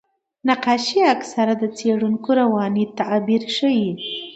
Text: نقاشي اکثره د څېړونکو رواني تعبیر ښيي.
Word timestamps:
نقاشي 0.49 0.99
اکثره 1.15 1.53
د 1.61 1.63
څېړونکو 1.77 2.29
رواني 2.41 2.85
تعبیر 2.99 3.43
ښيي. 3.55 3.89